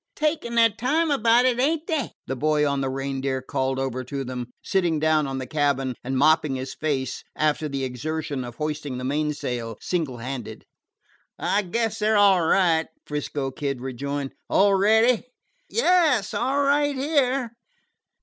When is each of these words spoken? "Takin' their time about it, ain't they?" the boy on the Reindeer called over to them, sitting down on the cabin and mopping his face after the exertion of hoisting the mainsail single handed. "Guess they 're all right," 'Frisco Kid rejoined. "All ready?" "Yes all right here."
"Takin' 0.15 0.55
their 0.55 0.71
time 0.71 1.11
about 1.11 1.45
it, 1.45 1.59
ain't 1.59 1.85
they?" 1.85 2.13
the 2.25 2.35
boy 2.35 2.67
on 2.67 2.81
the 2.81 2.89
Reindeer 2.89 3.39
called 3.39 3.77
over 3.77 4.03
to 4.05 4.23
them, 4.23 4.47
sitting 4.63 4.97
down 4.99 5.27
on 5.27 5.37
the 5.37 5.45
cabin 5.45 5.93
and 6.03 6.17
mopping 6.17 6.55
his 6.55 6.73
face 6.73 7.23
after 7.35 7.69
the 7.69 7.83
exertion 7.83 8.43
of 8.43 8.55
hoisting 8.55 8.97
the 8.97 9.03
mainsail 9.03 9.77
single 9.79 10.17
handed. 10.17 10.65
"Guess 11.39 11.99
they 11.99 12.09
're 12.09 12.15
all 12.15 12.41
right," 12.43 12.87
'Frisco 13.05 13.51
Kid 13.51 13.79
rejoined. 13.79 14.33
"All 14.49 14.73
ready?" 14.73 15.21
"Yes 15.69 16.33
all 16.33 16.63
right 16.63 16.95
here." 16.95 17.51